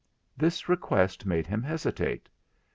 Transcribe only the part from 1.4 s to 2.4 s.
him hesitate.